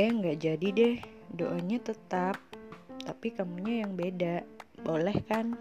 [0.00, 0.96] Eh nggak jadi deh,
[1.28, 2.40] doanya tetap,
[3.04, 4.40] tapi kamunya yang beda.
[4.80, 5.52] Boleh kan?